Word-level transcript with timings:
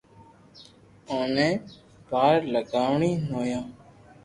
اوئي 1.11 1.49
پار 2.09 2.37
لاگاوئي 2.53 3.11
نويا 3.29 3.61